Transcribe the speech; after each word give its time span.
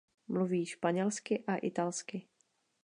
Mluví 0.27 0.65
španělsky 0.65 1.43
a 1.47 1.55
italsky. 1.55 2.27